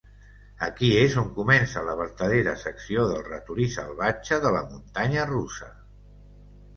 Aquí 0.67 0.87
es 0.99 1.17
on 1.21 1.27
comença 1.33 1.83
la 1.89 1.93
vertadera 1.99 2.55
secció 2.61 3.03
del 3.11 3.21
ratolí 3.27 3.67
salvatge 3.73 4.39
de 4.47 4.53
la 4.57 4.63
muntanya 4.71 5.27
russa. 5.33 5.69